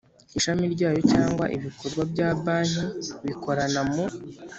[0.37, 2.83] Ishami ryayo cyangwa ibikorwa bya banki
[3.25, 4.05] bikorana mu